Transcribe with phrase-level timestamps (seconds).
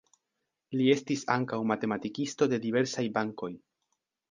[0.79, 3.53] Li estis ankaŭ matematikisto de diversaj bankoj.